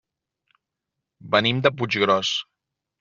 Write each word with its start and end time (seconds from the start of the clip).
Venim 1.35 1.61
de 1.67 1.73
Puiggròs. 1.83 2.33